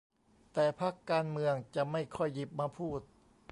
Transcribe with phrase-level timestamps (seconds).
[0.53, 2.99] แต่พรรคการเมืองจะไม่ค่อยหยิบมาพูด